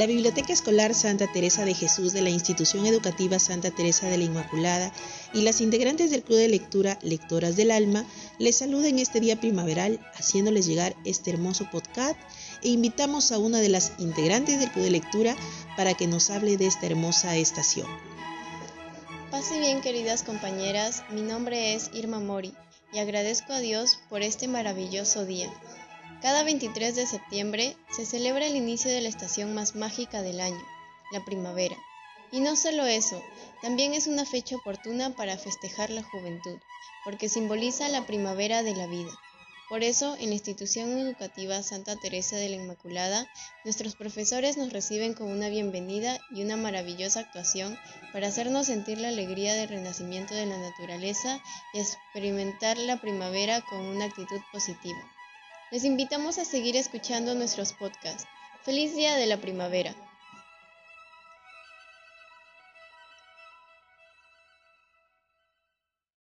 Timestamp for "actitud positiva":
54.04-55.00